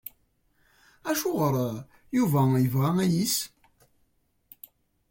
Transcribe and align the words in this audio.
Acuɣer 1.11 1.55
Yuba 2.15 2.41
yebɣa 2.63 2.89
ayis? 3.03 3.35